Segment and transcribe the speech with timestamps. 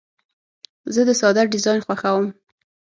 [0.93, 2.25] زه د ساده ډیزاین خوښوم.